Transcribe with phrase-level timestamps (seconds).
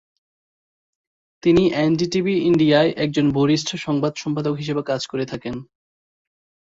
[1.43, 5.55] তিনি এনডিটিভি ইন্ডিয়ায় একজন বরিষ্ঠ সংবাদ সম্পাদক হিসেবে কাজ করে থাকেন।